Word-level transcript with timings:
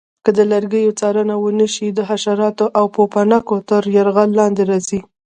که 0.23 0.29
د 0.37 0.39
لرګیو 0.51 0.95
څارنه 0.99 1.35
ونه 1.43 1.67
شي 1.73 1.87
د 1.93 1.99
حشراتو 2.09 2.65
او 2.79 2.85
پوپنکو 2.95 3.55
تر 3.69 3.81
یرغل 3.95 4.29
لاندې 4.39 4.63
راځي. 4.69 4.99